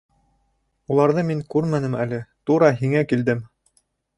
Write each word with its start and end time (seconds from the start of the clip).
—Уларҙы 0.95 1.25
мин 1.27 1.43
күрмәнем 1.55 1.99
әле, 2.07 2.21
тура 2.51 2.73
һиңә 2.81 3.05
килдем. 3.13 3.45